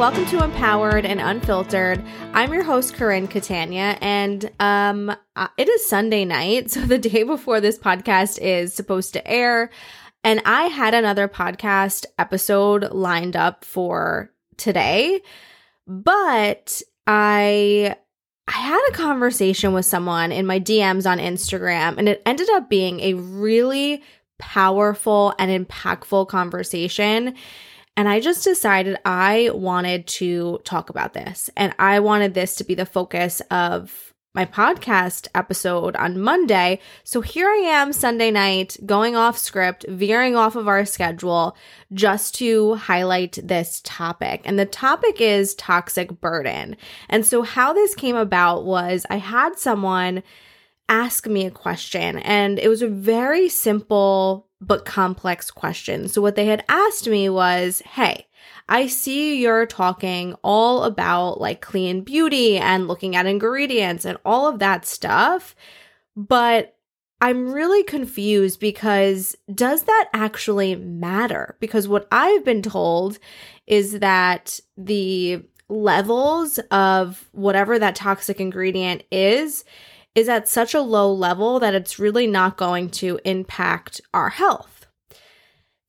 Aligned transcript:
welcome 0.00 0.24
to 0.24 0.42
Empowered 0.42 1.04
and 1.04 1.20
Unfiltered. 1.20 2.02
I'm 2.32 2.54
your 2.54 2.62
host, 2.62 2.94
Corinne 2.94 3.28
Catania, 3.28 3.98
and 4.00 4.50
um, 4.58 5.14
uh, 5.36 5.48
it 5.58 5.68
is 5.68 5.86
Sunday 5.86 6.24
night, 6.24 6.70
so 6.70 6.80
the 6.80 6.96
day 6.96 7.22
before 7.22 7.60
this 7.60 7.78
podcast 7.78 8.38
is 8.40 8.72
supposed 8.72 9.12
to 9.12 9.28
air. 9.28 9.68
And 10.24 10.40
I 10.46 10.68
had 10.68 10.94
another 10.94 11.28
podcast 11.28 12.06
episode 12.18 12.92
lined 12.92 13.36
up 13.36 13.62
for 13.62 14.32
today, 14.56 15.20
but 15.86 16.80
I 17.06 17.94
I 18.48 18.52
had 18.52 18.88
a 18.88 18.94
conversation 18.94 19.74
with 19.74 19.84
someone 19.84 20.32
in 20.32 20.46
my 20.46 20.60
DMs 20.60 21.04
on 21.06 21.18
Instagram, 21.18 21.98
and 21.98 22.08
it 22.08 22.22
ended 22.24 22.48
up 22.52 22.70
being 22.70 23.00
a 23.00 23.12
really 23.12 24.02
powerful 24.38 25.34
and 25.38 25.68
impactful 25.68 26.28
conversation. 26.28 27.36
And 27.96 28.08
I 28.08 28.20
just 28.20 28.44
decided 28.44 28.96
I 29.04 29.50
wanted 29.52 30.06
to 30.06 30.60
talk 30.64 30.90
about 30.90 31.12
this. 31.12 31.50
And 31.56 31.74
I 31.78 32.00
wanted 32.00 32.34
this 32.34 32.56
to 32.56 32.64
be 32.64 32.74
the 32.74 32.86
focus 32.86 33.40
of 33.50 34.10
my 34.32 34.44
podcast 34.44 35.26
episode 35.34 35.96
on 35.96 36.20
Monday. 36.20 36.78
So 37.02 37.20
here 37.20 37.48
I 37.48 37.56
am 37.56 37.92
Sunday 37.92 38.30
night, 38.30 38.76
going 38.86 39.16
off 39.16 39.36
script, 39.36 39.84
veering 39.88 40.36
off 40.36 40.54
of 40.54 40.68
our 40.68 40.84
schedule 40.84 41.56
just 41.92 42.36
to 42.36 42.74
highlight 42.74 43.38
this 43.42 43.80
topic. 43.84 44.42
And 44.44 44.56
the 44.56 44.66
topic 44.66 45.20
is 45.20 45.54
toxic 45.56 46.20
burden. 46.20 46.76
And 47.08 47.26
so 47.26 47.42
how 47.42 47.72
this 47.72 47.96
came 47.96 48.16
about 48.16 48.64
was 48.64 49.04
I 49.10 49.16
had 49.16 49.58
someone 49.58 50.22
ask 50.88 51.26
me 51.26 51.46
a 51.46 51.50
question 51.50 52.18
and 52.18 52.58
it 52.58 52.68
was 52.68 52.82
a 52.82 52.88
very 52.88 53.48
simple 53.48 54.46
but 54.60 54.84
complex 54.84 55.50
question. 55.50 56.08
So 56.08 56.20
what 56.20 56.36
they 56.36 56.46
had 56.46 56.64
asked 56.68 57.08
me 57.08 57.28
was, 57.28 57.82
Hey, 57.86 58.26
I 58.68 58.86
see 58.86 59.40
you're 59.40 59.66
talking 59.66 60.34
all 60.42 60.84
about 60.84 61.40
like 61.40 61.60
clean 61.60 62.02
beauty 62.02 62.58
and 62.58 62.88
looking 62.88 63.16
at 63.16 63.26
ingredients 63.26 64.04
and 64.04 64.18
all 64.24 64.46
of 64.46 64.58
that 64.60 64.86
stuff. 64.86 65.56
But 66.16 66.76
I'm 67.20 67.52
really 67.52 67.82
confused 67.82 68.60
because 68.60 69.36
does 69.54 69.82
that 69.82 70.08
actually 70.14 70.76
matter? 70.76 71.56
Because 71.60 71.88
what 71.88 72.08
I've 72.10 72.44
been 72.44 72.62
told 72.62 73.18
is 73.66 73.98
that 73.98 74.60
the 74.76 75.42
levels 75.68 76.58
of 76.70 77.28
whatever 77.32 77.78
that 77.78 77.94
toxic 77.94 78.40
ingredient 78.40 79.04
is 79.10 79.64
is 80.14 80.28
at 80.28 80.48
such 80.48 80.74
a 80.74 80.80
low 80.80 81.12
level 81.12 81.60
that 81.60 81.74
it's 81.74 81.98
really 81.98 82.26
not 82.26 82.56
going 82.56 82.90
to 82.90 83.20
impact 83.24 84.00
our 84.12 84.30
health. 84.30 84.86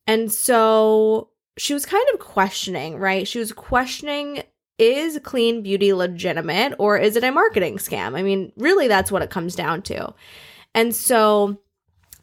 And 0.07 0.31
so 0.31 1.29
she 1.57 1.73
was 1.73 1.85
kind 1.85 2.05
of 2.13 2.19
questioning, 2.19 2.97
right? 2.97 3.27
She 3.27 3.39
was 3.39 3.51
questioning 3.51 4.43
is 4.77 5.19
clean 5.23 5.61
beauty 5.61 5.93
legitimate 5.93 6.73
or 6.79 6.97
is 6.97 7.15
it 7.15 7.23
a 7.23 7.31
marketing 7.31 7.77
scam? 7.77 8.17
I 8.17 8.23
mean, 8.23 8.51
really, 8.57 8.87
that's 8.87 9.11
what 9.11 9.21
it 9.21 9.29
comes 9.29 9.55
down 9.55 9.83
to. 9.83 10.13
And 10.73 10.95
so 10.95 11.61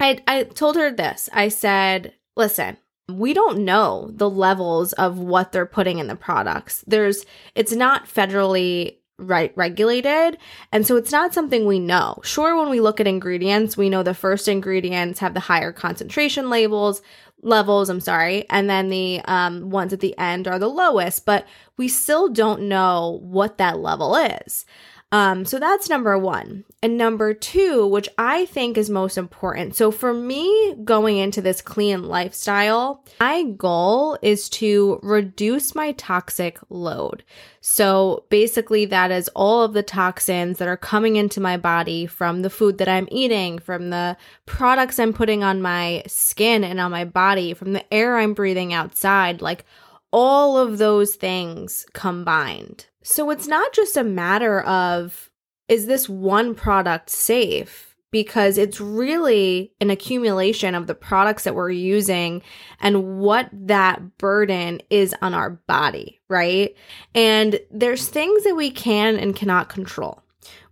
I, 0.01 0.19
I 0.27 0.43
told 0.43 0.77
her 0.77 0.91
this 0.91 1.29
I 1.33 1.49
said, 1.49 2.15
listen, 2.37 2.77
we 3.09 3.33
don't 3.33 3.65
know 3.65 4.11
the 4.13 4.29
levels 4.29 4.93
of 4.95 5.19
what 5.19 5.53
they're 5.53 5.67
putting 5.67 5.99
in 5.99 6.09
the 6.09 6.17
products. 6.17 6.85
There's, 6.87 7.25
it's 7.55 7.73
not 7.73 8.07
federally 8.07 8.98
right 9.19 9.53
regulated 9.57 10.39
and 10.71 10.87
so 10.87 10.97
it's 10.97 11.11
not 11.11 11.35
something 11.35 11.67
we 11.67 11.79
know 11.79 12.21
sure 12.23 12.57
when 12.57 12.71
we 12.71 12.81
look 12.81 13.01
at 13.01 13.07
ingredients 13.07 13.77
we 13.77 13.91
know 13.91 14.03
the 14.03 14.15
first 14.15 14.47
ingredients 14.47 15.19
have 15.19 15.35
the 15.35 15.41
higher 15.41 15.73
concentration 15.73 16.49
labels 16.49 17.03
levels, 17.43 17.89
I'm 17.89 18.01
sorry, 18.01 18.47
and 18.51 18.69
then 18.69 18.89
the 18.89 19.21
um, 19.25 19.71
ones 19.71 19.93
at 19.93 20.01
the 20.01 20.17
end 20.19 20.49
are 20.49 20.59
the 20.59 20.69
lowest, 20.69 21.25
but 21.25 21.47
we 21.77 21.89
still 21.89 22.29
don't 22.29 22.63
know 22.63 23.21
what 23.23 23.59
that 23.59 23.79
level 23.79 24.17
is. 24.17 24.65
Um, 25.11 25.47
so 25.47 25.59
that's 25.59 25.89
number 25.89 26.19
one. 26.19 26.65
And 26.83 26.99
number 26.99 27.33
two, 27.33 27.87
which 27.87 28.11
I 28.19 28.45
think 28.45 28.77
is 28.77 28.91
most 28.91 29.17
important. 29.17 29.75
So 29.75 29.91
for 29.91 30.13
me, 30.13 30.75
going 30.85 31.17
into 31.17 31.41
this 31.41 31.63
clean 31.63 32.03
lifestyle, 32.05 33.03
my 33.19 33.45
goal 33.45 34.19
is 34.21 34.51
to 34.51 35.01
reduce 35.03 35.75
my 35.75 35.93
toxic 35.93 36.59
load. 36.69 37.25
So 37.63 38.25
basically, 38.29 38.85
that 38.87 39.11
is 39.11 39.31
all 39.35 39.63
of 39.63 39.73
the 39.73 39.83
toxins 39.83 40.59
that 40.59 40.69
are 40.69 40.77
coming 40.77 41.17
into 41.17 41.41
my 41.41 41.57
body 41.57 42.07
from 42.07 42.43
the 42.43 42.51
food 42.51 42.77
that 42.79 42.89
I'm 42.89 43.09
eating, 43.11 43.59
from 43.59 43.89
the 43.89 44.17
products 44.45 44.99
I'm 44.99 45.15
putting 45.15 45.43
on 45.43 45.63
my 45.63 46.03
skin 46.07 46.65
and 46.65 46.79
on 46.79 46.91
my 46.91 47.07
body, 47.07 47.55
from 47.55 47.73
the 47.73 47.93
air 47.93 48.19
I'm 48.19 48.35
breathing 48.35 48.75
outside, 48.75 49.41
like 49.41 49.65
all 50.13 50.59
of 50.59 50.77
those 50.77 51.15
things 51.15 51.87
combined. 51.95 52.87
So 53.03 53.31
it's 53.31 53.47
not 53.47 53.73
just 53.73 53.97
a 53.97 54.05
matter 54.05 54.61
of 54.61 55.31
is 55.69 55.87
this 55.87 56.09
one 56.09 56.55
product 56.55 57.11
safe? 57.11 57.85
Because 58.11 58.57
it's 58.57 58.81
really 58.81 59.73
an 59.83 59.91
accumulation 59.91 60.75
of 60.75 60.87
the 60.87 60.95
products 60.95 61.45
that 61.45 61.55
we're 61.55 61.71
using 61.71 62.41
and 62.81 63.19
what 63.19 63.51
that 63.53 64.17
burden 64.17 64.81
is 64.89 65.15
on 65.21 65.35
our 65.35 65.51
body, 65.51 66.19
right? 66.31 66.75
And 67.15 67.61
there's 67.71 68.09
things 68.09 68.45
that 68.45 68.55
we 68.55 68.71
can 68.71 69.19
and 69.19 69.37
cannot 69.37 69.69
control. 69.69 70.23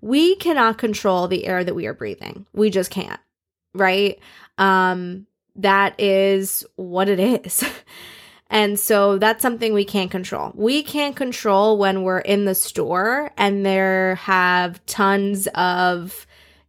We 0.00 0.36
cannot 0.36 0.78
control 0.78 1.28
the 1.28 1.46
air 1.46 1.62
that 1.62 1.74
we 1.74 1.84
are 1.84 1.92
breathing. 1.92 2.46
We 2.54 2.70
just 2.70 2.90
can't, 2.90 3.20
right? 3.74 4.18
Um, 4.56 5.26
that 5.56 6.00
is 6.00 6.64
what 6.76 7.10
it 7.10 7.20
is. 7.20 7.62
And 8.48 8.78
so 8.78 9.18
that's 9.18 9.42
something 9.42 9.72
we 9.72 9.84
can't 9.84 10.10
control. 10.10 10.52
We 10.54 10.82
can't 10.82 11.16
control 11.16 11.78
when 11.78 12.04
we're 12.04 12.20
in 12.20 12.44
the 12.44 12.54
store 12.54 13.32
and 13.36 13.66
there 13.66 14.14
have 14.16 14.84
tons 14.86 15.48
of, 15.54 16.26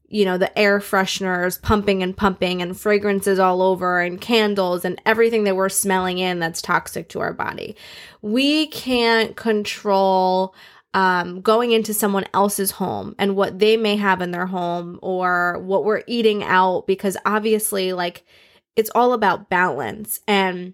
you 0.07 0.25
know, 0.25 0.39
the 0.39 0.57
air 0.57 0.79
fresheners 0.79 1.61
pumping 1.61 2.01
and 2.01 2.17
pumping 2.17 2.63
and 2.63 2.79
fragrances 2.79 3.37
all 3.37 3.61
over 3.61 4.01
and 4.01 4.19
candles 4.19 4.85
and 4.85 4.99
everything 5.05 5.43
that 5.43 5.55
we're 5.55 5.69
smelling 5.69 6.17
in 6.17 6.39
that's 6.39 6.61
toxic 6.61 7.09
to 7.09 7.19
our 7.19 7.33
body. 7.33 7.75
We 8.23 8.67
can't 8.67 9.35
control 9.35 10.55
um, 10.95 11.41
going 11.41 11.73
into 11.73 11.93
someone 11.93 12.25
else's 12.33 12.71
home 12.71 13.13
and 13.19 13.35
what 13.35 13.59
they 13.59 13.77
may 13.77 13.97
have 13.97 14.19
in 14.19 14.31
their 14.31 14.47
home 14.47 14.97
or 15.03 15.59
what 15.59 15.85
we're 15.85 16.03
eating 16.07 16.43
out 16.43 16.87
because 16.87 17.15
obviously, 17.23 17.93
like, 17.93 18.25
it's 18.75 18.89
all 18.95 19.13
about 19.13 19.49
balance. 19.49 20.21
And 20.27 20.73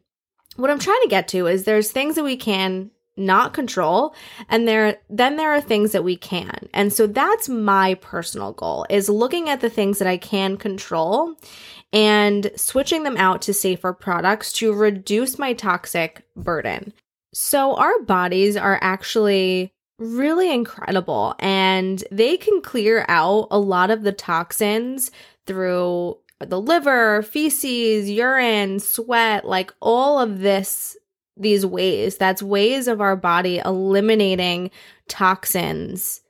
what 0.56 0.69
I'm 0.69 0.80
trying 0.80 1.02
to 1.02 1.09
get 1.09 1.28
to 1.30 1.47
is 1.47 1.64
there's 1.64 1.91
things 1.91 2.16
that 2.16 2.24
we 2.24 2.38
can 2.38 2.91
not 3.16 3.53
control 3.53 4.16
and 4.50 4.68
there 4.68 4.97
then 5.08 5.36
there 5.36 5.52
are 5.52 5.62
things 5.62 5.91
that 5.91 6.03
we 6.03 6.16
can. 6.16 6.68
And 6.74 6.91
so 6.91 7.06
that's 7.08 7.47
my 7.47 7.94
personal 7.96 8.53
goal 8.53 8.86
is 8.90 9.08
looking 9.09 9.50
at 9.50 9.62
the 9.62 9.69
things 9.69 10.00
that 10.00 10.08
I 10.08 10.18
can 10.18 10.58
control 10.58 11.36
and 11.91 12.52
switching 12.56 13.03
them 13.03 13.18
out 13.18 13.44
to 13.44 13.53
safer 13.53 13.94
products 13.94 14.52
to 14.53 14.74
reduce 14.74 15.38
my 15.38 15.53
toxic 15.53 16.25
burden. 16.36 16.91
So 17.34 17.75
our 17.75 18.00
bodies 18.02 18.58
are 18.58 18.80
actually 18.81 19.74
really 20.00 20.52
incredible 20.52 21.35
and 21.40 22.03
they 22.12 22.38
can 22.38 22.62
clear 22.62 23.06
out 23.08 23.47
a 23.52 23.59
lot 23.59 23.91
of 23.91 24.02
the 24.02 24.12
toxins 24.12 25.12
through 25.46 26.18
the 26.49 26.61
liver, 26.61 27.21
feces, 27.23 28.09
urine, 28.09 28.79
sweat, 28.79 29.45
like 29.45 29.73
all 29.79 30.19
of 30.19 30.39
this, 30.39 30.97
these 31.37 31.65
ways. 31.65 32.17
That's 32.17 32.43
ways 32.43 32.87
of 32.87 33.01
our 33.01 33.15
body 33.15 33.59
eliminating 33.63 34.71
toxins 35.07 36.21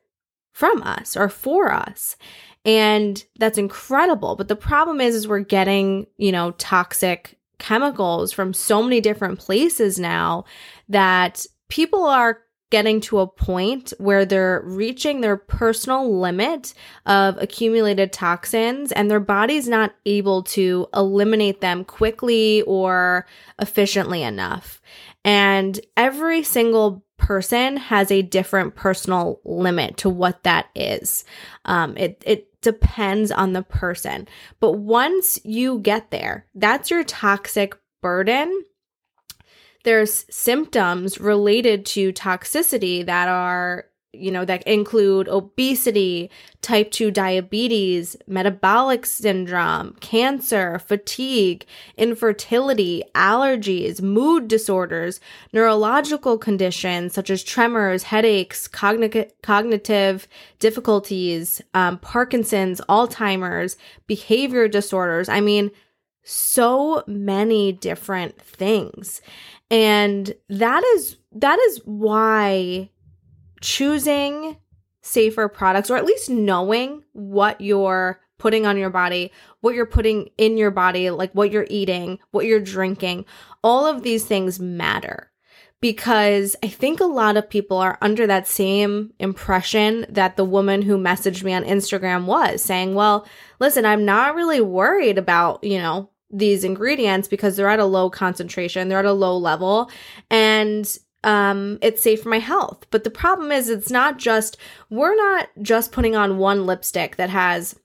from 0.54 0.82
us 0.84 1.18
or 1.18 1.30
for 1.30 1.72
us. 1.72 2.16
And 2.66 3.24
that's 3.40 3.58
incredible. 3.58 4.36
But 4.36 4.48
the 4.48 4.56
problem 4.56 5.02
is, 5.02 5.16
is 5.16 5.28
we're 5.28 5.40
getting, 5.40 6.08
you 6.18 6.32
know, 6.32 6.52
toxic 6.52 7.38
chemicals 7.60 8.32
from 8.32 8.54
so 8.54 8.82
many 8.82 9.02
different 9.02 9.40
places 9.40 10.00
now 10.00 10.46
that 10.90 11.46
people 11.70 12.04
are 12.04 12.40
getting 12.74 13.00
to 13.00 13.20
a 13.20 13.28
point 13.28 13.94
where 14.00 14.26
they're 14.26 14.64
reaching 14.66 15.22
their 15.22 15.38
personal 15.38 16.20
limit 16.20 16.74
of 17.06 17.38
accumulated 17.38 18.12
toxins 18.12 18.92
and 18.92 19.12
their 19.12 19.20
body's 19.20 19.68
not 19.68 19.94
able 20.08 20.42
to 20.42 20.88
eliminate 20.96 21.62
them 21.62 21.86
quickly 21.86 22.64
or 22.64 23.28
efficiently 23.60 24.24
enough. 24.24 24.82
And 25.24 25.80
every 25.96 26.42
single 26.42 27.06
person 27.18 27.78
has 27.78 28.10
a 28.10 28.24
different 28.24 28.74
personal 28.74 29.40
limit 29.46 29.98
to 29.98 30.10
what 30.10 30.42
that 30.42 30.66
is. 30.74 31.26
Um, 31.66 31.96
it, 31.96 32.24
it 32.26 32.60
depends 32.64 33.32
on 33.32 33.54
the 33.54 33.62
person. 33.62 34.28
But 34.60 34.80
once 34.80 35.40
you 35.46 35.78
get 35.78 36.10
there, 36.10 36.48
that's 36.56 36.90
your 36.90 37.04
toxic 37.04 37.78
burden 38.02 38.64
there's 39.84 40.26
symptoms 40.30 41.20
related 41.20 41.86
to 41.86 42.14
toxicity 42.14 43.06
that 43.06 43.28
are 43.28 43.86
you 44.16 44.30
know, 44.30 44.46
that 44.46 44.62
include 44.68 45.28
obesity, 45.28 46.30
type 46.62 46.92
2 46.92 47.10
diabetes, 47.10 48.16
metabolic 48.28 49.08
syndrome, 49.08 49.94
cancer, 50.02 50.78
fatigue, 50.78 51.66
infertility, 51.98 53.04
allergies, 53.16 54.04
mood 54.04 54.48
disorders, 54.48 55.20
neurological 55.52 56.38
conditions 56.38 57.14
such 57.14 57.32
as 57.32 57.44
tremors, 57.44 58.04
headaches, 58.04 58.68
cognitive 58.68 59.32
cognitive 59.42 60.28
difficulties, 60.60 61.60
um, 61.74 61.98
Parkinson's, 61.98 62.82
Alzheimer's, 62.82 63.78
behavior 64.06 64.68
disorders. 64.68 65.28
I 65.28 65.42
mean, 65.42 65.72
so 66.24 67.04
many 67.08 67.72
different 67.72 68.40
things. 68.40 69.22
And 69.74 70.32
that 70.50 70.84
is 70.84 71.18
that 71.32 71.58
is 71.58 71.82
why 71.84 72.92
choosing 73.60 74.58
safer 75.02 75.50
products 75.50 75.90
or 75.90 75.98
at 75.98 76.06
least 76.06 76.30
knowing 76.30 77.04
what 77.14 77.60
you're 77.60 78.22
putting 78.38 78.68
on 78.68 78.78
your 78.78 78.92
body, 78.92 79.32
what 79.62 79.74
you're 79.74 79.88
putting 79.88 80.30
in 80.38 80.58
your 80.58 80.70
body, 80.70 81.10
like 81.10 81.32
what 81.34 81.50
you're 81.50 81.66
eating, 81.72 82.20
what 82.30 82.46
you're 82.46 82.60
drinking, 82.60 83.26
all 83.64 83.88
of 83.88 84.04
these 84.04 84.26
things 84.26 84.60
matter. 84.60 85.32
Because 85.82 86.56
I 86.62 86.68
think 86.68 87.00
a 87.00 87.06
lot 87.06 87.36
of 87.36 87.50
people 87.50 87.78
are 87.78 87.98
under 88.00 88.28
that 88.28 88.48
same 88.48 89.12
impression 89.18 90.06
that 90.08 90.38
the 90.38 90.46
woman 90.46 90.84
who 90.84 91.00
messaged 91.00 91.44
me 91.44 91.52
on 91.52 91.64
Instagram 91.64 92.26
was 92.26 92.62
saying, 92.62 92.94
well, 92.94 93.28
listen, 93.60 93.88
I'm 93.88 94.06
not 94.06 94.36
really 94.36 94.62
worried 94.62 95.18
about, 95.18 95.64
you 95.64 95.80
know, 95.80 96.12
these 96.34 96.64
ingredients 96.64 97.28
because 97.28 97.56
they're 97.56 97.70
at 97.70 97.80
a 97.80 97.86
low 97.86 98.10
concentration, 98.10 98.90
they're 98.90 99.00
at 99.00 99.06
a 99.06 99.14
low 99.14 99.38
level. 99.38 99.90
And 100.30 100.98
um, 101.24 101.80
it's 101.82 102.02
safe 102.02 102.24
for 102.24 102.30
my 102.30 102.40
health. 102.40 102.86
But 102.90 103.06
the 103.06 103.10
problem 103.10 103.52
is, 103.52 103.70
it's 103.70 103.92
not 103.92 104.18
just, 104.18 104.58
we're 104.90 105.16
not 105.16 105.48
just 105.62 105.94
putting 105.94 106.16
on 106.16 106.38
one 106.38 106.66
lipstick 106.66 107.16
that 107.16 107.30
has 107.30 107.80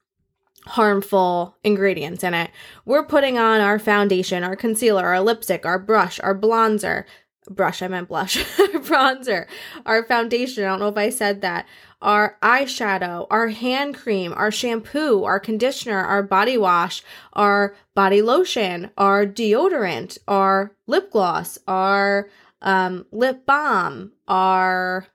harmful 0.66 1.56
ingredients 1.62 2.24
in 2.24 2.34
it. 2.34 2.50
We're 2.84 3.04
putting 3.04 3.38
on 3.38 3.60
our 3.60 3.78
foundation, 3.78 4.42
our 4.42 4.56
concealer, 4.56 5.06
our 5.06 5.20
lipstick, 5.20 5.64
our 5.64 5.78
brush, 5.78 6.18
our 6.20 6.36
bronzer. 6.36 7.04
Brush, 7.50 7.82
I 7.82 7.88
meant 7.88 8.08
blush. 8.08 8.36
bronzer, 8.88 9.46
our 9.86 10.04
foundation. 10.04 10.64
I 10.64 10.68
don't 10.68 10.80
know 10.80 10.88
if 10.88 10.96
I 10.96 11.10
said 11.10 11.40
that. 11.42 11.66
Our 12.00 12.36
eyeshadow, 12.42 13.26
our 13.30 13.48
hand 13.48 13.96
cream, 13.96 14.32
our 14.32 14.52
shampoo, 14.52 15.24
our 15.24 15.40
conditioner, 15.40 15.98
our 15.98 16.22
body 16.22 16.56
wash, 16.56 17.02
our 17.32 17.74
body 17.94 18.22
lotion, 18.22 18.90
our 18.96 19.26
deodorant, 19.26 20.18
our 20.28 20.76
lip 20.86 21.10
gloss, 21.10 21.58
our 21.66 22.28
um, 22.62 23.06
lip 23.10 23.44
balm, 23.46 24.12
our 24.28 25.08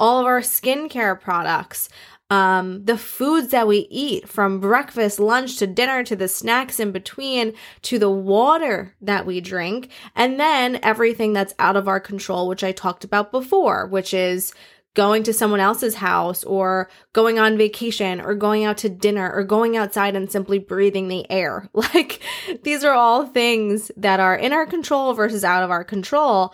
all 0.00 0.20
of 0.20 0.26
our 0.26 0.40
skincare 0.40 1.18
products, 1.18 1.88
um, 2.30 2.84
the 2.84 2.98
foods 2.98 3.48
that 3.48 3.66
we 3.66 3.86
eat 3.90 4.28
from 4.28 4.60
breakfast, 4.60 5.18
lunch 5.18 5.56
to 5.56 5.66
dinner 5.66 6.04
to 6.04 6.14
the 6.14 6.28
snacks 6.28 6.78
in 6.78 6.92
between 6.92 7.54
to 7.82 7.98
the 7.98 8.10
water 8.10 8.94
that 9.00 9.24
we 9.24 9.40
drink, 9.40 9.90
and 10.14 10.38
then 10.38 10.78
everything 10.82 11.32
that's 11.32 11.54
out 11.58 11.76
of 11.76 11.88
our 11.88 12.00
control, 12.00 12.46
which 12.48 12.62
I 12.62 12.72
talked 12.72 13.02
about 13.02 13.32
before, 13.32 13.86
which 13.86 14.12
is 14.12 14.52
going 14.94 15.22
to 15.22 15.32
someone 15.32 15.60
else's 15.60 15.94
house 15.94 16.42
or 16.44 16.90
going 17.12 17.38
on 17.38 17.56
vacation 17.56 18.20
or 18.20 18.34
going 18.34 18.64
out 18.64 18.76
to 18.76 18.88
dinner 18.88 19.32
or 19.32 19.44
going 19.44 19.76
outside 19.76 20.16
and 20.16 20.30
simply 20.30 20.58
breathing 20.58 21.08
the 21.08 21.30
air. 21.30 21.68
Like 21.78 22.20
these 22.64 22.84
are 22.84 22.92
all 22.92 23.26
things 23.26 23.92
that 23.96 24.18
are 24.18 24.34
in 24.34 24.52
our 24.52 24.66
control 24.66 25.14
versus 25.14 25.44
out 25.44 25.62
of 25.62 25.70
our 25.70 25.84
control. 25.84 26.52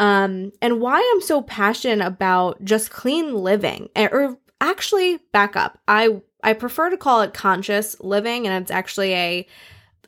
Um, 0.00 0.50
and 0.60 0.80
why 0.80 0.98
I'm 1.14 1.20
so 1.20 1.42
passionate 1.42 2.04
about 2.04 2.62
just 2.64 2.90
clean 2.90 3.32
living 3.32 3.88
eh, 3.94 4.08
or 4.10 4.38
actually 4.64 5.18
back 5.32 5.56
up. 5.56 5.78
I 5.86 6.20
I 6.42 6.52
prefer 6.52 6.90
to 6.90 6.96
call 6.96 7.22
it 7.22 7.34
conscious 7.34 7.96
living 8.00 8.46
and 8.46 8.62
it's 8.62 8.70
actually 8.70 9.14
a, 9.14 9.46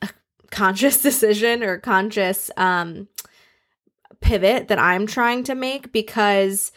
a 0.01 0.09
conscious 0.51 1.01
decision 1.09 1.63
or 1.63 1.79
conscious 1.79 2.51
um 2.57 3.07
pivot 4.21 4.67
that 4.67 4.79
I'm 4.79 5.07
trying 5.07 5.43
to 5.45 5.55
make 5.55 5.91
because 5.91 6.71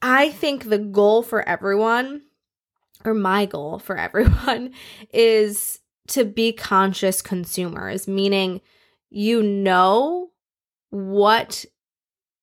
I 0.00 0.30
think 0.30 0.64
the 0.68 0.78
goal 0.78 1.22
for 1.22 1.48
everyone, 1.48 2.22
or 3.04 3.14
my 3.14 3.46
goal 3.46 3.78
for 3.78 3.96
everyone, 4.06 4.72
is 5.12 5.78
to 6.08 6.24
be 6.24 6.52
conscious 6.52 7.22
consumers, 7.22 8.08
meaning 8.08 8.60
you 9.10 9.42
know 9.42 10.30
what 10.90 11.64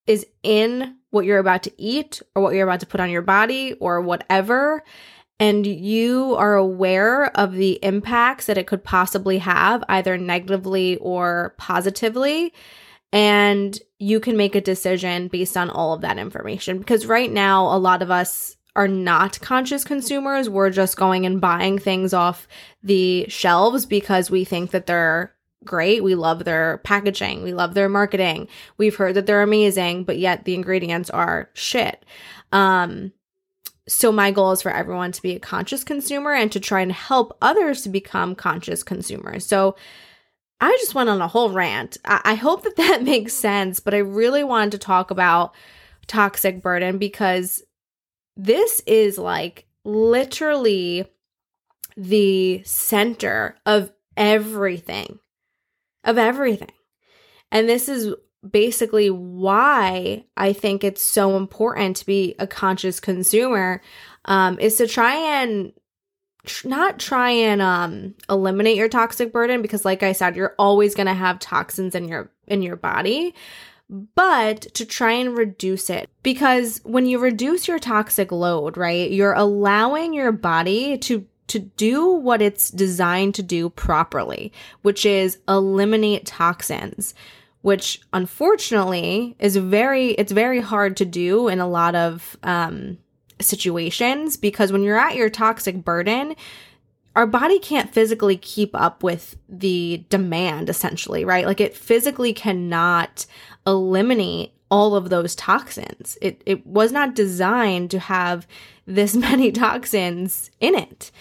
is 0.10 0.26
in 0.42 0.96
what 1.12 1.24
you're 1.24 1.40
about 1.40 1.64
to 1.64 1.82
eat 1.82 2.22
or 2.36 2.42
what 2.42 2.54
you're 2.54 2.68
about 2.68 2.80
to 2.80 2.86
put 2.88 3.00
on 3.00 3.12
your 3.12 3.22
body 3.22 3.74
or 3.74 4.02
whatever 4.02 4.84
and 5.40 5.66
you 5.66 6.36
are 6.36 6.56
aware 6.56 7.36
of 7.38 7.54
the 7.54 7.74
impacts 7.84 8.48
that 8.48 8.58
it 8.58 8.68
could 8.68 8.84
possibly 8.84 9.38
have 9.38 9.84
either 9.88 10.18
negatively 10.18 10.98
or 10.98 11.54
positively 11.58 12.54
and 13.14 13.80
you 14.00 14.20
can 14.20 14.36
make 14.36 14.56
a 14.56 14.62
decision 14.62 15.28
based 15.28 15.58
on 15.58 15.70
all 15.70 15.94
of 15.94 16.02
that 16.02 16.18
information. 16.18 16.78
Because 16.78 17.06
right 17.06 17.32
now, 17.32 17.76
a 17.76 17.78
lot 17.78 18.02
of 18.02 18.12
us 18.12 18.56
are 18.76 18.88
not 18.88 19.40
conscious 19.42 19.84
consumers. 19.84 20.48
We're 20.48 20.70
just 20.70 20.96
going 20.96 21.26
and 21.26 21.42
buying 21.42 21.80
things 21.80 22.14
off 22.14 22.48
the 22.84 23.26
shelves 23.28 23.86
because 23.86 24.30
we 24.30 24.44
think 24.46 24.72
that 24.72 24.86
they're 24.86 25.34
great. 25.66 26.04
We 26.04 26.16
love 26.16 26.46
their 26.46 26.80
packaging. 26.80 27.44
We 27.44 27.54
love 27.54 27.74
their 27.74 27.90
marketing. 27.90 28.48
We've 28.78 28.96
heard 28.96 29.16
that 29.16 29.26
they're 29.26 29.42
amazing, 29.42 30.06
but 30.06 30.18
yet 30.18 30.46
the 30.46 30.54
ingredients 30.54 31.10
are 31.10 31.50
shit. 31.54 32.06
Um, 32.52 33.12
so 33.88 34.12
my 34.12 34.32
goal 34.32 34.52
is 34.52 34.62
for 34.62 34.72
everyone 34.72 35.12
to 35.12 35.22
be 35.22 35.36
a 35.36 35.40
conscious 35.40 35.84
consumer 35.84 36.34
and 36.34 36.52
to 36.52 36.60
try 36.60 36.82
and 36.82 36.92
help 36.92 37.38
others 37.42 37.82
to 37.82 37.90
become 37.90 38.36
conscious 38.36 38.84
consumers. 38.84 39.46
So 39.46 39.76
I 40.62 40.72
just 40.80 40.96
went 40.96 41.10
on 41.10 41.22
a 41.22 41.28
whole 41.28 41.52
rant. 41.52 41.98
I, 42.06 42.22
I 42.24 42.36
hope 42.36 42.64
that 42.64 42.76
that 42.78 43.04
makes 43.04 43.34
sense, 43.34 43.80
but 43.80 43.94
I 43.94 44.00
really 44.00 44.44
wanted 44.44 44.72
to 44.72 44.78
talk 44.78 45.12
about 45.12 45.54
toxic 46.08 46.62
burden 46.62 46.98
because 46.98 47.64
this 48.36 48.82
is 48.86 49.18
like 49.18 49.66
literally 49.84 51.06
the 51.98 52.62
center 52.64 53.58
of 53.66 53.92
everything, 54.16 55.20
of 56.04 56.18
everything. 56.18 56.72
And 57.52 57.68
this 57.68 57.90
is 57.90 58.14
basically 58.48 59.10
why 59.10 60.26
I 60.38 60.54
think 60.54 60.84
it's 60.84 61.02
so 61.02 61.36
important 61.36 61.98
to 61.98 62.06
be 62.06 62.36
a 62.40 62.48
conscious 62.48 63.00
consumer 63.00 63.82
um, 64.26 64.60
is 64.60 64.78
to 64.78 64.88
try 64.88 65.16
and 65.42 65.74
tr- 66.46 66.68
not 66.68 67.00
try 67.00 67.32
and 67.32 67.62
um 67.62 68.16
eliminate 68.30 68.78
your 68.78 68.90
toxic 68.90 69.34
burden 69.34 69.62
because 69.62 69.86
like 69.86 70.04
I 70.04 70.14
said 70.14 70.36
you're 70.36 70.56
always 70.58 70.96
going 70.96 71.08
to 71.08 71.14
have 71.14 71.40
toxins 71.40 71.96
in 71.96 72.08
your 72.08 72.32
in 72.48 72.62
your 72.62 72.76
body 72.76 73.36
but 74.16 74.62
to 74.76 74.86
try 74.86 75.14
and 75.14 75.36
reduce 75.38 75.90
it 75.90 76.10
because 76.22 76.80
when 76.84 77.08
you 77.08 77.20
reduce 77.20 77.68
your 77.68 77.80
toxic 77.80 78.32
load 78.32 78.78
right 78.78 79.12
you're 79.12 79.34
allowing 79.34 80.14
your 80.14 80.32
body 80.32 80.98
to 81.00 81.26
to 81.50 81.60
do 81.60 82.08
what 82.08 82.42
it's 82.42 82.70
designed 82.70 83.36
to 83.36 83.44
do 83.44 83.70
properly 83.70 84.52
which 84.82 85.06
is 85.06 85.38
eliminate 85.48 86.26
toxins 86.26 87.14
which 87.62 88.00
unfortunately 88.14 89.36
is 89.40 89.58
very 89.58 90.12
it's 90.12 90.32
very 90.32 90.62
hard 90.62 90.96
to 90.96 91.06
do 91.06 91.48
in 91.48 91.60
a 91.60 91.68
lot 91.68 91.96
of 91.96 92.38
um 92.44 92.98
situations 93.42 94.38
because 94.38 94.72
when 94.72 94.84
you're 94.84 95.00
at 95.00 95.16
your 95.16 95.30
toxic 95.30 95.84
burden, 95.84 96.36
our 97.16 97.26
body 97.26 97.60
can't 97.60 97.94
physically 97.94 98.38
keep 98.38 98.76
up 98.76 99.04
with 99.04 99.38
the 99.48 100.06
demand 100.10 100.70
essentially, 100.70 101.26
right? 101.26 101.46
Like 101.46 101.62
it 101.62 101.76
physically 101.76 102.34
cannot 102.34 103.26
eliminate 103.66 104.54
all 104.70 104.96
of 104.96 105.10
those 105.10 105.36
toxins. 105.36 106.18
It 106.22 106.42
it 106.46 106.66
was 106.66 106.92
not 106.92 107.16
designed 107.16 107.92
to 107.92 108.00
have 108.00 108.48
this 108.86 109.16
many 109.30 109.52
toxins 109.52 110.52
in 110.60 110.76
it. 110.76 111.12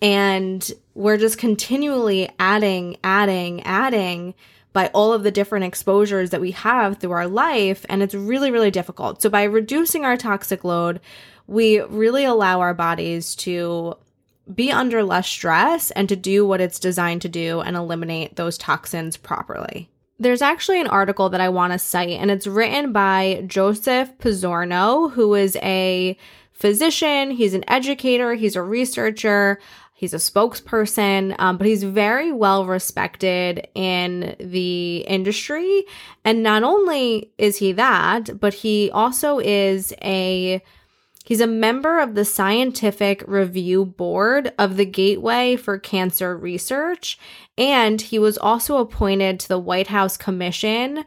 And 0.00 0.68
we're 0.94 1.16
just 1.16 1.38
continually 1.38 2.28
adding, 2.38 2.96
adding, 3.04 3.62
adding 3.62 4.34
by 4.72 4.88
all 4.88 5.12
of 5.12 5.22
the 5.22 5.30
different 5.30 5.64
exposures 5.64 6.30
that 6.30 6.40
we 6.40 6.50
have 6.52 6.98
through 6.98 7.12
our 7.12 7.28
life. 7.28 7.86
And 7.88 8.02
it's 8.02 8.14
really, 8.14 8.50
really 8.50 8.70
difficult. 8.70 9.22
So 9.22 9.30
by 9.30 9.44
reducing 9.44 10.04
our 10.04 10.16
toxic 10.16 10.64
load, 10.64 11.00
we 11.46 11.80
really 11.82 12.24
allow 12.24 12.60
our 12.60 12.74
bodies 12.74 13.36
to 13.36 13.96
be 14.52 14.72
under 14.72 15.04
less 15.04 15.28
stress 15.28 15.92
and 15.92 16.08
to 16.08 16.16
do 16.16 16.44
what 16.44 16.60
it's 16.60 16.80
designed 16.80 17.22
to 17.22 17.28
do 17.28 17.60
and 17.60 17.76
eliminate 17.76 18.34
those 18.34 18.58
toxins 18.58 19.16
properly. 19.16 19.88
There's 20.22 20.40
actually 20.40 20.80
an 20.80 20.86
article 20.86 21.30
that 21.30 21.40
I 21.40 21.48
want 21.48 21.72
to 21.72 21.80
cite, 21.80 22.10
and 22.10 22.30
it's 22.30 22.46
written 22.46 22.92
by 22.92 23.42
Joseph 23.48 24.16
Pizzorno, 24.18 25.10
who 25.10 25.34
is 25.34 25.56
a 25.56 26.16
physician, 26.52 27.32
he's 27.32 27.54
an 27.54 27.68
educator, 27.68 28.34
he's 28.34 28.54
a 28.54 28.62
researcher, 28.62 29.58
he's 29.94 30.14
a 30.14 30.18
spokesperson, 30.18 31.34
um, 31.40 31.58
but 31.58 31.66
he's 31.66 31.82
very 31.82 32.30
well 32.30 32.66
respected 32.66 33.66
in 33.74 34.36
the 34.38 34.98
industry. 35.08 35.86
And 36.24 36.44
not 36.44 36.62
only 36.62 37.32
is 37.36 37.56
he 37.56 37.72
that, 37.72 38.38
but 38.38 38.54
he 38.54 38.92
also 38.92 39.40
is 39.40 39.92
a 40.02 40.62
He's 41.24 41.40
a 41.40 41.46
member 41.46 42.00
of 42.00 42.14
the 42.14 42.24
Scientific 42.24 43.22
Review 43.26 43.84
Board 43.84 44.52
of 44.58 44.76
the 44.76 44.84
Gateway 44.84 45.56
for 45.56 45.78
Cancer 45.78 46.36
Research, 46.36 47.18
and 47.56 48.00
he 48.00 48.18
was 48.18 48.36
also 48.36 48.78
appointed 48.78 49.38
to 49.40 49.48
the 49.48 49.58
White 49.58 49.86
House 49.86 50.16
Commission 50.16 51.04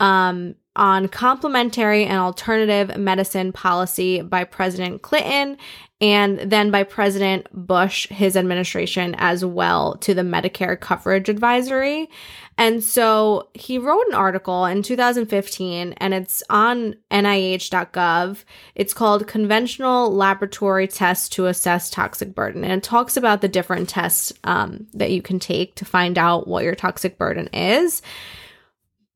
um, 0.00 0.54
on 0.76 1.08
complementary 1.08 2.04
and 2.04 2.18
alternative 2.18 2.96
medicine 2.98 3.52
policy 3.52 4.20
by 4.20 4.44
President 4.44 5.02
Clinton 5.02 5.56
and 6.00 6.38
then 6.38 6.70
by 6.70 6.82
President 6.82 7.46
Bush, 7.52 8.08
his 8.08 8.36
administration 8.36 9.14
as 9.16 9.44
well, 9.44 9.96
to 9.98 10.12
the 10.12 10.22
Medicare 10.22 10.78
Coverage 10.78 11.28
Advisory. 11.28 12.10
And 12.58 12.82
so 12.82 13.48
he 13.54 13.78
wrote 13.78 14.06
an 14.08 14.14
article 14.14 14.64
in 14.64 14.82
2015 14.82 15.92
and 15.94 16.14
it's 16.14 16.42
on 16.50 16.96
NIH.gov. 17.10 18.44
It's 18.74 18.94
called 18.94 19.28
Conventional 19.28 20.12
Laboratory 20.12 20.88
Tests 20.88 21.28
to 21.30 21.46
Assess 21.46 21.90
Toxic 21.90 22.34
Burden. 22.34 22.64
And 22.64 22.74
it 22.74 22.82
talks 22.82 23.16
about 23.16 23.40
the 23.40 23.48
different 23.48 23.88
tests 23.88 24.32
um, 24.42 24.86
that 24.94 25.12
you 25.12 25.22
can 25.22 25.38
take 25.38 25.76
to 25.76 25.84
find 25.84 26.18
out 26.18 26.48
what 26.48 26.64
your 26.64 26.74
toxic 26.74 27.18
burden 27.18 27.48
is. 27.48 28.02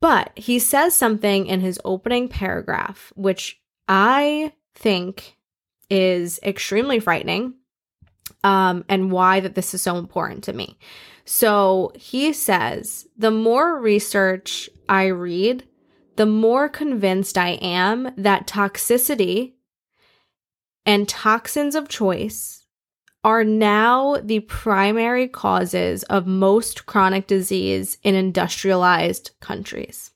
But 0.01 0.31
he 0.37 0.61
says 0.61 0.95
something 0.95 1.47
in 1.47 1.61
his 1.61 1.81
opening 1.85 2.29
paragraph, 2.29 3.13
which 3.17 3.61
I 3.89 4.53
think 4.75 5.38
is 5.91 6.39
extremely 6.43 7.01
frightening, 7.01 7.55
um, 8.45 8.85
and 8.89 9.11
why 9.11 9.41
that 9.41 9.55
this 9.55 9.75
is 9.75 9.83
so 9.83 9.97
important 9.97 10.45
to 10.45 10.53
me. 10.53 10.79
So 11.25 11.93
he 11.95 12.33
says, 12.33 13.07
the 13.17 13.31
more 13.31 13.79
research 13.79 14.71
I 14.89 15.07
read, 15.07 15.65
the 16.17 16.27
more 16.27 16.69
convinced 16.69 17.37
I 17.37 17.51
am 17.61 18.13
that 18.17 18.47
toxicity 18.47 19.55
and 20.87 21.09
toxins 21.09 21.75
of 21.75 21.89
choice 21.89 22.65
are 23.25 23.45
now 23.45 24.17
the 24.23 24.41
primary 24.41 25.29
causes 25.29 26.03
of 26.05 26.27
most 26.27 26.87
chronic 26.87 27.27
disease 27.27 27.99
in 28.03 28.15
industrialized 28.15 29.33
countries. 29.41 30.13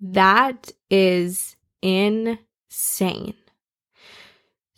That 0.00 0.72
is 0.90 1.54
insane. 1.80 3.34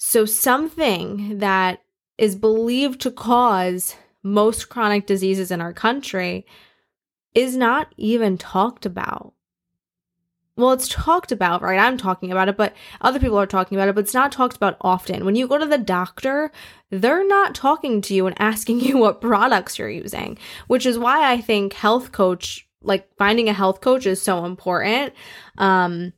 So, 0.08 0.24
something 0.24 1.38
that 1.38 1.82
is 2.16 2.36
believed 2.36 3.00
to 3.00 3.10
cause 3.10 3.96
most 4.22 4.68
chronic 4.68 5.04
diseases 5.04 5.50
in 5.50 5.60
our 5.60 5.72
country 5.72 6.46
is 7.34 7.56
not 7.56 7.92
even 7.96 8.38
talked 8.38 8.86
about 8.86 9.32
well, 10.56 10.70
it's 10.70 10.86
talked 10.88 11.32
about, 11.32 11.60
right? 11.60 11.80
I'm 11.80 11.98
talking 11.98 12.30
about 12.30 12.48
it, 12.48 12.56
but 12.56 12.72
other 13.00 13.18
people 13.18 13.36
are 13.36 13.46
talking 13.46 13.76
about 13.76 13.88
it, 13.88 13.96
but 13.96 14.04
it's 14.04 14.14
not 14.14 14.30
talked 14.30 14.56
about 14.56 14.76
often. 14.80 15.24
When 15.24 15.34
you 15.34 15.48
go 15.48 15.58
to 15.58 15.66
the 15.66 15.76
doctor, 15.76 16.52
they're 16.88 17.26
not 17.26 17.56
talking 17.56 18.00
to 18.02 18.14
you 18.14 18.28
and 18.28 18.40
asking 18.40 18.80
you 18.82 18.98
what 18.98 19.20
products 19.20 19.76
you're 19.76 19.90
using, 19.90 20.38
which 20.68 20.86
is 20.86 21.00
why 21.00 21.32
I 21.32 21.40
think 21.40 21.72
health 21.72 22.12
coach, 22.12 22.68
like 22.80 23.08
finding 23.18 23.48
a 23.48 23.52
health 23.52 23.80
coach 23.80 24.06
is 24.06 24.22
so 24.22 24.44
important. 24.44 25.14
Um, 25.58 26.12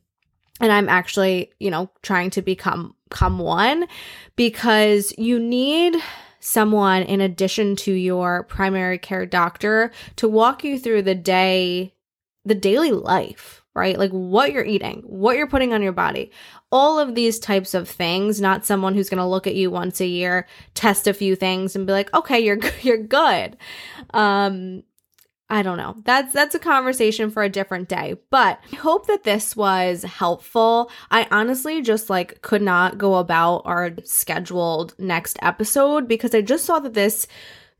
and 0.61 0.71
I'm 0.71 0.89
actually, 0.89 1.51
you 1.59 1.71
know, 1.71 1.89
trying 2.01 2.29
to 2.31 2.41
become, 2.41 2.95
become 3.09 3.39
one 3.39 3.87
because 4.35 5.13
you 5.17 5.39
need 5.39 5.95
someone 6.39 7.03
in 7.03 7.21
addition 7.21 7.75
to 7.75 7.91
your 7.91 8.43
primary 8.43 8.97
care 8.97 9.25
doctor 9.25 9.91
to 10.15 10.27
walk 10.27 10.63
you 10.63 10.79
through 10.79 11.01
the 11.01 11.15
day, 11.15 11.93
the 12.45 12.55
daily 12.55 12.91
life 12.91 13.59
right? 13.75 13.97
Like 13.97 14.11
what 14.11 14.51
you're 14.51 14.65
eating, 14.65 15.03
what 15.05 15.37
you're 15.37 15.47
putting 15.47 15.73
on 15.73 15.81
your 15.81 15.93
body, 15.93 16.31
all 16.69 16.99
of 16.99 17.15
these 17.15 17.39
types 17.39 17.73
of 17.73 17.87
things, 17.87 18.41
not 18.41 18.65
someone 18.65 18.93
who's 18.93 19.09
going 19.09 19.19
to 19.19 19.25
look 19.25 19.47
at 19.47 19.55
you 19.55 19.71
once 19.71 20.01
a 20.01 20.05
year, 20.05 20.47
test 20.73 21.07
a 21.07 21.13
few 21.13 21.35
things 21.35 21.75
and 21.75 21.87
be 21.87 21.93
like, 21.93 22.13
"Okay, 22.13 22.39
you're 22.39 22.59
you're 22.81 22.97
good." 22.97 23.57
Um 24.13 24.83
I 25.51 25.63
don't 25.63 25.77
know. 25.77 25.95
That's 26.05 26.31
that's 26.31 26.53
a 26.53 26.59
conversation 26.59 27.31
for 27.31 27.41
a 27.41 27.49
different 27.49 27.89
day. 27.89 28.15
But 28.29 28.59
I 28.71 28.75
hope 28.75 29.07
that 29.07 29.23
this 29.23 29.55
was 29.55 30.03
helpful. 30.03 30.91
I 31.09 31.27
honestly 31.31 31.81
just 31.81 32.09
like 32.09 32.41
could 32.43 32.61
not 32.61 32.99
go 32.99 33.15
about 33.15 33.63
our 33.65 33.91
scheduled 34.03 34.93
next 34.99 35.39
episode 35.41 36.07
because 36.07 36.35
I 36.35 36.41
just 36.41 36.65
saw 36.65 36.79
that 36.79 36.93
this 36.93 37.25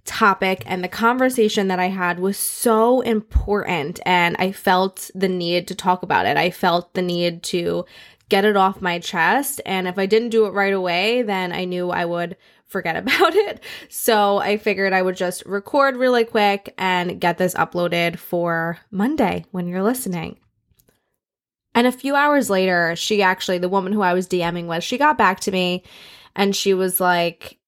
topic 0.05 0.63
and 0.65 0.83
the 0.83 0.87
conversation 0.87 1.67
that 1.67 1.79
I 1.79 1.89
had 1.89 2.19
was 2.19 2.37
so 2.37 3.01
important 3.01 3.99
and 4.03 4.35
I 4.39 4.51
felt 4.51 5.11
the 5.13 5.29
need 5.29 5.67
to 5.67 5.75
talk 5.75 6.01
about 6.01 6.25
it. 6.25 6.37
I 6.37 6.49
felt 6.49 6.95
the 6.95 7.03
need 7.03 7.43
to 7.43 7.85
get 8.29 8.45
it 8.45 8.57
off 8.57 8.81
my 8.81 8.97
chest 8.97 9.61
and 9.65 9.87
if 9.87 9.99
I 9.99 10.07
didn't 10.07 10.29
do 10.29 10.45
it 10.47 10.53
right 10.53 10.73
away, 10.73 11.21
then 11.21 11.51
I 11.51 11.65
knew 11.65 11.91
I 11.91 12.05
would 12.05 12.35
forget 12.69 12.95
about 12.95 13.35
it. 13.35 13.61
So 13.89 14.37
I 14.37 14.57
figured 14.57 14.93
I 14.93 15.01
would 15.01 15.17
just 15.17 15.45
record 15.45 15.97
really 15.97 16.23
quick 16.23 16.73
and 16.77 17.19
get 17.19 17.37
this 17.37 17.53
uploaded 17.55 18.17
for 18.17 18.79
Monday 18.91 19.45
when 19.51 19.67
you're 19.67 19.83
listening. 19.83 20.39
And 21.75 21.85
a 21.85 21.91
few 21.91 22.15
hours 22.15 22.49
later, 22.49 22.95
she 22.95 23.21
actually, 23.21 23.59
the 23.59 23.69
woman 23.69 23.93
who 23.93 24.01
I 24.01 24.13
was 24.13 24.27
DMing 24.27 24.67
with, 24.67 24.83
she 24.83 24.97
got 24.97 25.17
back 25.17 25.41
to 25.41 25.51
me 25.51 25.83
and 26.35 26.55
she 26.55 26.73
was 26.73 26.99
like, 26.99 27.59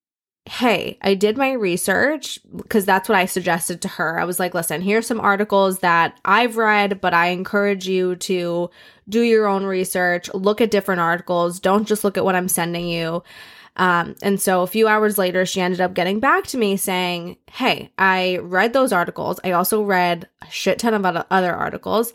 hey, 0.50 0.98
I 1.02 1.14
did 1.14 1.38
my 1.38 1.52
research 1.52 2.40
because 2.56 2.84
that's 2.84 3.08
what 3.08 3.18
I 3.18 3.26
suggested 3.26 3.82
to 3.82 3.88
her. 3.88 4.20
I 4.20 4.26
was 4.26 4.40
like, 4.40 4.56
listen, 4.56 4.82
here's 4.82 5.06
some 5.06 5.22
articles 5.22 5.80
that 5.80 6.20
I've 6.26 6.58
read, 6.58 7.00
but 7.00 7.14
I 7.14 7.28
encourage 7.28 7.88
you 7.88 8.16
to 8.18 8.72
do 9.08 9.22
your 9.22 9.46
own 9.46 9.66
research, 9.66 10.34
look 10.34 10.60
at 10.60 10.72
different 10.72 11.02
articles, 11.02 11.60
don't 11.60 11.88
just 11.88 12.04
look 12.04 12.18
at 12.18 12.26
what 12.26 12.36
I'm 12.36 12.48
sending 12.48 12.88
you. 12.88 13.24
Um, 13.78 14.16
and 14.22 14.40
so 14.40 14.62
a 14.62 14.68
few 14.68 14.88
hours 14.88 15.18
later, 15.18 15.46
she 15.46 15.62
ended 15.62 15.82
up 15.82 15.94
getting 15.94 16.20
back 16.20 16.46
to 16.48 16.58
me 16.58 16.78
saying, 16.78 17.38
Hey, 17.50 17.92
I 17.98 18.38
read 18.42 18.74
those 18.74 18.92
articles. 18.92 19.40
I 19.44 19.52
also 19.52 19.82
read 19.82 20.28
a 20.42 20.50
shit 20.50 20.80
ton 20.80 20.94
of 20.94 21.26
other 21.30 21.54
articles. 21.54 22.14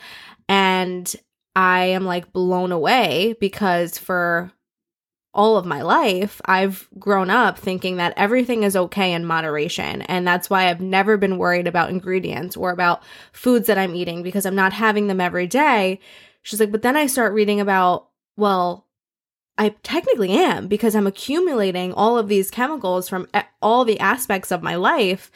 And 0.48 1.12
I 1.54 1.86
am 1.86 2.04
like 2.04 2.32
blown 2.32 2.72
away 2.72 3.34
because 3.40 3.98
for 3.98 4.52
all 5.36 5.58
of 5.58 5.66
my 5.66 5.82
life, 5.82 6.40
I've 6.46 6.88
grown 6.98 7.28
up 7.28 7.58
thinking 7.58 7.96
that 7.96 8.14
everything 8.16 8.62
is 8.62 8.74
okay 8.74 9.12
in 9.12 9.26
moderation. 9.26 10.02
And 10.02 10.26
that's 10.26 10.48
why 10.48 10.68
I've 10.68 10.80
never 10.80 11.18
been 11.18 11.36
worried 11.36 11.66
about 11.66 11.90
ingredients 11.90 12.56
or 12.56 12.70
about 12.70 13.02
foods 13.32 13.66
that 13.66 13.76
I'm 13.76 13.94
eating 13.94 14.22
because 14.22 14.46
I'm 14.46 14.54
not 14.54 14.72
having 14.72 15.08
them 15.08 15.20
every 15.20 15.46
day. 15.46 16.00
She's 16.42 16.58
like, 16.58 16.72
but 16.72 16.82
then 16.82 16.96
I 16.96 17.06
start 17.06 17.34
reading 17.34 17.60
about, 17.60 18.08
well, 18.38 18.85
I 19.58 19.70
technically 19.82 20.32
am 20.32 20.68
because 20.68 20.94
I'm 20.94 21.06
accumulating 21.06 21.92
all 21.92 22.18
of 22.18 22.28
these 22.28 22.50
chemicals 22.50 23.08
from 23.08 23.28
all 23.62 23.84
the 23.84 24.00
aspects 24.00 24.50
of 24.50 24.62
my 24.62 24.76
life. 24.76 25.30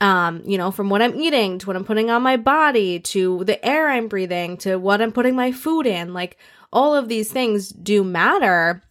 Um, 0.00 0.42
you 0.44 0.58
know, 0.58 0.70
from 0.70 0.90
what 0.90 1.02
I'm 1.02 1.14
eating 1.14 1.58
to 1.60 1.66
what 1.66 1.76
I'm 1.76 1.84
putting 1.84 2.10
on 2.10 2.22
my 2.22 2.36
body 2.36 2.98
to 3.00 3.44
the 3.44 3.64
air 3.64 3.88
I'm 3.88 4.08
breathing 4.08 4.56
to 4.58 4.76
what 4.76 5.00
I'm 5.00 5.12
putting 5.12 5.36
my 5.36 5.52
food 5.52 5.86
in. 5.86 6.12
Like 6.12 6.36
all 6.72 6.94
of 6.96 7.08
these 7.08 7.30
things 7.30 7.68
do 7.68 8.02
matter 8.02 8.82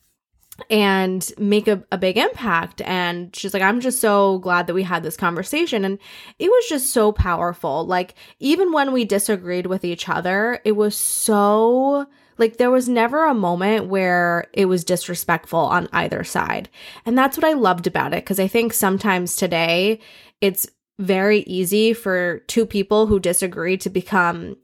and 0.70 1.32
make 1.38 1.68
a, 1.68 1.84
a 1.92 1.98
big 1.98 2.18
impact. 2.18 2.82
And 2.82 3.36
she's 3.36 3.54
like, 3.54 3.64
I'm 3.64 3.82
just 3.82 4.00
so 4.00 4.40
glad 4.40 4.68
that 4.68 4.74
we 4.74 4.84
had 4.84 5.04
this 5.04 5.18
conversation. 5.18 5.84
And 5.84 6.00
it 6.40 6.48
was 6.48 6.66
just 6.70 6.92
so 6.92 7.12
powerful. 7.12 7.86
Like, 7.86 8.16
even 8.40 8.72
when 8.72 8.92
we 8.92 9.06
disagreed 9.06 9.66
with 9.66 9.84
each 9.84 10.08
other, 10.08 10.60
it 10.64 10.74
was 10.74 10.96
so 10.96 12.08
like 12.44 12.58
there 12.58 12.70
was 12.70 12.90
never 12.90 13.26
a 13.26 13.34
moment 13.34 13.88
where 13.88 14.48
it 14.52 14.66
was 14.66 14.84
disrespectful 14.84 15.60
on 15.60 15.88
either 15.94 16.26
side. 16.26 16.68
And 17.06 17.18
that's 17.18 17.38
what 17.38 17.46
I 17.46 17.54
loved 17.54 17.88
about 17.88 18.14
it. 18.14 18.26
Cause 18.26 18.38
I 18.38 18.50
think 18.50 18.74
sometimes 18.74 19.38
today 19.38 20.02
it's 20.42 20.68
very 21.00 21.40
easy 21.44 21.94
for 21.94 22.40
two 22.48 22.66
people 22.66 23.08
who 23.08 23.18
disagree 23.18 23.78
to 23.78 23.90
become 23.90 24.58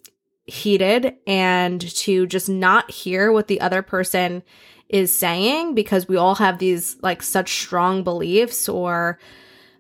heated 0.46 1.16
and 1.26 1.80
to 1.96 2.28
just 2.28 2.50
not 2.50 2.92
hear 2.92 3.32
what 3.32 3.48
the 3.48 3.62
other 3.62 3.82
person 3.82 4.44
is 4.90 5.14
saying 5.14 5.74
because 5.74 6.10
we 6.10 6.18
all 6.18 6.36
have 6.36 6.60
these 6.60 6.98
like 7.02 7.24
such 7.24 7.62
strong 7.62 8.04
beliefs 8.04 8.68
or 8.68 9.20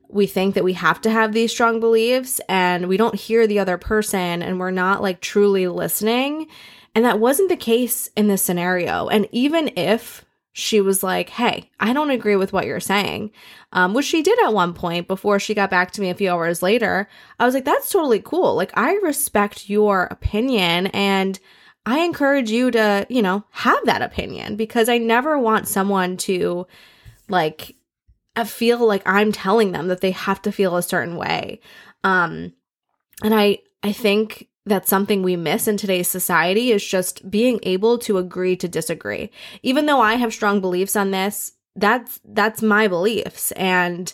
we 0.07 0.25
think 0.25 0.55
that 0.55 0.63
we 0.63 0.73
have 0.73 1.01
to 1.01 1.09
have 1.09 1.33
these 1.33 1.51
strong 1.51 1.81
beliefs 1.81 2.39
and 2.47 2.87
we 2.87 2.95
don't 2.95 3.15
hear 3.15 3.45
the 3.45 3.59
other 3.59 3.77
person 3.77 4.41
and 4.41 4.57
we're 4.57 4.71
not 4.71 5.01
like 5.01 5.19
truly 5.19 5.67
listening. 5.67 6.47
And 6.95 7.05
that 7.05 7.19
wasn't 7.19 7.49
the 7.49 7.55
case 7.55 8.09
in 8.15 8.27
this 8.27 8.41
scenario. 8.41 9.07
And 9.07 9.27
even 9.31 9.71
if 9.77 10.25
she 10.51 10.81
was 10.81 11.03
like, 11.03 11.29
Hey, 11.29 11.69
I 11.79 11.93
don't 11.93 12.09
agree 12.09 12.35
with 12.35 12.51
what 12.51 12.65
you're 12.65 12.79
saying, 12.79 13.31
um, 13.71 13.93
which 13.93 14.05
she 14.05 14.21
did 14.21 14.39
at 14.43 14.53
one 14.53 14.73
point 14.73 15.07
before 15.07 15.39
she 15.39 15.53
got 15.53 15.69
back 15.69 15.91
to 15.91 16.01
me 16.01 16.09
a 16.09 16.15
few 16.15 16.31
hours 16.31 16.61
later, 16.61 17.07
I 17.39 17.45
was 17.45 17.53
like, 17.53 17.65
That's 17.65 17.89
totally 17.89 18.21
cool. 18.21 18.55
Like, 18.55 18.71
I 18.75 18.93
respect 18.95 19.69
your 19.69 20.03
opinion 20.11 20.87
and 20.87 21.39
I 21.85 21.99
encourage 21.99 22.51
you 22.51 22.71
to, 22.71 23.07
you 23.09 23.21
know, 23.21 23.45
have 23.51 23.85
that 23.85 24.01
opinion 24.01 24.55
because 24.55 24.89
I 24.89 24.97
never 24.97 25.39
want 25.39 25.67
someone 25.67 26.17
to 26.17 26.67
like 27.29 27.75
feel 28.45 28.85
like 28.85 29.01
I'm 29.05 29.31
telling 29.31 29.71
them 29.71 29.87
that 29.87 30.01
they 30.01 30.11
have 30.11 30.41
to 30.43 30.51
feel 30.51 30.77
a 30.77 30.83
certain 30.83 31.15
way. 31.15 31.61
Um 32.03 32.53
and 33.23 33.33
I 33.33 33.59
I 33.81 33.91
think 33.91 34.49
that's 34.69 34.89
something 34.89 35.21
we 35.21 35.35
miss 35.35 35.67
in 35.67 35.77
today's 35.77 36.07
society 36.07 36.71
is 36.71 36.85
just 36.85 37.29
being 37.29 37.59
able 37.63 37.97
to 37.99 38.17
agree 38.17 38.55
to 38.57 38.67
disagree. 38.67 39.31
Even 39.63 39.85
though 39.85 39.99
I 39.99 40.15
have 40.15 40.33
strong 40.33 40.61
beliefs 40.61 40.95
on 40.95 41.11
this, 41.11 41.53
that's 41.75 42.19
that's 42.25 42.61
my 42.61 42.87
beliefs 42.87 43.51
and 43.53 44.13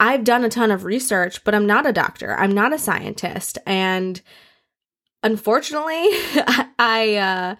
I've 0.00 0.24
done 0.24 0.44
a 0.44 0.48
ton 0.48 0.70
of 0.70 0.84
research, 0.84 1.44
but 1.44 1.54
I'm 1.54 1.66
not 1.66 1.86
a 1.86 1.92
doctor. 1.92 2.34
I'm 2.36 2.52
not 2.52 2.72
a 2.72 2.78
scientist 2.78 3.58
and 3.66 4.20
unfortunately, 5.22 5.94
I 6.78 7.16
uh 7.16 7.56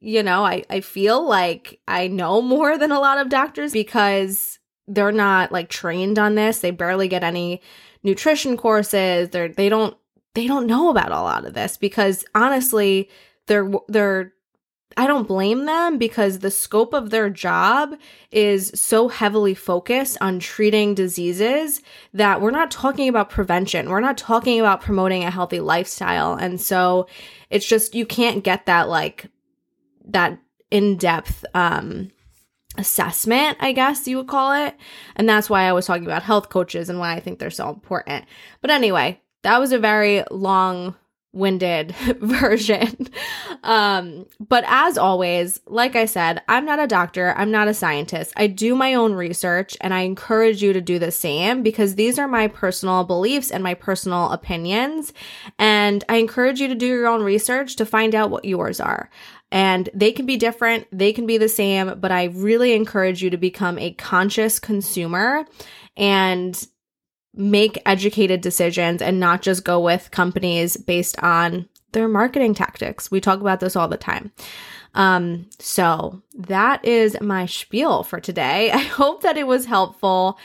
you 0.00 0.22
know, 0.22 0.44
I 0.44 0.64
I 0.70 0.80
feel 0.80 1.26
like 1.26 1.80
I 1.86 2.08
know 2.08 2.40
more 2.40 2.78
than 2.78 2.92
a 2.92 3.00
lot 3.00 3.18
of 3.18 3.28
doctors 3.28 3.72
because 3.72 4.58
they're 4.88 5.12
not 5.12 5.52
like 5.52 5.68
trained 5.68 6.18
on 6.18 6.34
this. 6.34 6.60
They 6.60 6.70
barely 6.70 7.08
get 7.08 7.22
any 7.22 7.60
nutrition 8.02 8.56
courses. 8.56 9.30
They're 9.30 9.48
they 9.48 9.68
don't 9.68 9.96
they 10.34 10.46
don't 10.46 10.66
know 10.66 10.90
about 10.90 11.12
a 11.12 11.20
lot 11.20 11.44
of 11.44 11.54
this 11.54 11.76
because 11.76 12.24
honestly, 12.34 13.08
they're 13.46 13.70
they're 13.88 14.32
I 14.96 15.06
don't 15.06 15.28
blame 15.28 15.66
them 15.66 15.98
because 15.98 16.40
the 16.40 16.50
scope 16.50 16.94
of 16.94 17.10
their 17.10 17.30
job 17.30 17.94
is 18.32 18.72
so 18.74 19.08
heavily 19.08 19.54
focused 19.54 20.18
on 20.20 20.40
treating 20.40 20.94
diseases 20.94 21.80
that 22.12 22.40
we're 22.40 22.50
not 22.50 22.72
talking 22.72 23.08
about 23.08 23.30
prevention. 23.30 23.88
We're 23.88 24.00
not 24.00 24.18
talking 24.18 24.58
about 24.58 24.80
promoting 24.80 25.22
a 25.22 25.30
healthy 25.30 25.60
lifestyle. 25.60 26.34
And 26.34 26.60
so 26.60 27.06
it's 27.50 27.66
just 27.66 27.94
you 27.94 28.04
can't 28.04 28.42
get 28.42 28.66
that 28.66 28.88
like 28.88 29.26
that 30.06 30.38
in-depth 30.70 31.44
um 31.54 32.10
assessment, 32.78 33.58
I 33.60 33.72
guess 33.72 34.06
you 34.06 34.16
would 34.18 34.28
call 34.28 34.52
it. 34.52 34.74
And 35.16 35.28
that's 35.28 35.50
why 35.50 35.64
I 35.64 35.72
was 35.72 35.86
talking 35.86 36.04
about 36.04 36.22
health 36.22 36.50
coaches 36.50 36.88
and 36.88 36.98
why 36.98 37.14
I 37.14 37.20
think 37.20 37.38
they're 37.38 37.50
so 37.50 37.68
important. 37.68 38.24
But 38.60 38.70
anyway, 38.70 39.20
that 39.42 39.58
was 39.58 39.72
a 39.72 39.78
very 39.78 40.24
long 40.30 40.94
winded 41.32 41.94
version. 42.20 43.08
Um, 43.62 44.26
but 44.40 44.64
as 44.66 44.98
always, 44.98 45.60
like 45.66 45.94
I 45.94 46.06
said, 46.06 46.42
I'm 46.48 46.64
not 46.64 46.80
a 46.80 46.86
doctor, 46.86 47.34
I'm 47.36 47.50
not 47.50 47.68
a 47.68 47.74
scientist. 47.74 48.32
I 48.36 48.46
do 48.46 48.74
my 48.74 48.94
own 48.94 49.12
research 49.12 49.76
and 49.80 49.94
I 49.94 50.00
encourage 50.00 50.62
you 50.62 50.72
to 50.72 50.80
do 50.80 50.98
the 50.98 51.12
same 51.12 51.62
because 51.62 51.94
these 51.94 52.18
are 52.18 52.26
my 52.26 52.48
personal 52.48 53.04
beliefs 53.04 53.50
and 53.50 53.62
my 53.62 53.74
personal 53.74 54.30
opinions. 54.30 55.12
And 55.58 56.02
I 56.08 56.16
encourage 56.16 56.60
you 56.60 56.68
to 56.68 56.74
do 56.74 56.86
your 56.86 57.06
own 57.06 57.22
research 57.22 57.76
to 57.76 57.86
find 57.86 58.14
out 58.14 58.30
what 58.30 58.44
yours 58.44 58.80
are. 58.80 59.10
And 59.52 59.88
they 59.92 60.12
can 60.12 60.26
be 60.26 60.36
different, 60.36 60.86
they 60.92 61.12
can 61.12 61.26
be 61.26 61.36
the 61.36 61.48
same, 61.48 61.98
but 61.98 62.12
I 62.12 62.24
really 62.26 62.72
encourage 62.72 63.22
you 63.22 63.30
to 63.30 63.36
become 63.36 63.78
a 63.78 63.92
conscious 63.92 64.58
consumer 64.60 65.44
and 65.96 66.66
make 67.34 67.80
educated 67.86 68.40
decisions 68.40 69.00
and 69.00 69.20
not 69.20 69.42
just 69.42 69.64
go 69.64 69.80
with 69.80 70.10
companies 70.10 70.76
based 70.76 71.18
on 71.22 71.68
their 71.92 72.08
marketing 72.08 72.54
tactics. 72.54 73.10
We 73.10 73.20
talk 73.20 73.40
about 73.40 73.60
this 73.60 73.76
all 73.76 73.88
the 73.88 73.96
time. 73.96 74.32
Um, 74.94 75.48
so 75.58 76.22
that 76.34 76.84
is 76.84 77.20
my 77.20 77.46
spiel 77.46 78.02
for 78.02 78.20
today. 78.20 78.70
I 78.72 78.78
hope 78.78 79.22
that 79.22 79.36
it 79.36 79.46
was 79.46 79.64
helpful. 79.64 80.38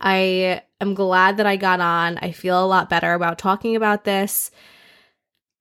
I 0.00 0.62
am 0.80 0.94
glad 0.94 1.38
that 1.38 1.46
I 1.46 1.56
got 1.56 1.80
on. 1.80 2.18
I 2.18 2.32
feel 2.32 2.62
a 2.62 2.66
lot 2.66 2.90
better 2.90 3.14
about 3.14 3.38
talking 3.38 3.76
about 3.76 4.04
this. 4.04 4.50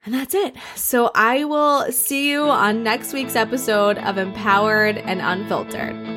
And 0.06 0.14
that's 0.14 0.36
it. 0.36 0.56
So 0.76 1.10
I 1.16 1.46
will 1.46 1.92
see 1.92 2.30
you 2.30 2.44
on 2.44 2.84
next 2.84 3.12
week's 3.12 3.36
episode 3.36 3.98
of 4.00 4.18
Empowered 4.18 4.98
and 4.98 5.20
Unfiltered. 5.20 6.15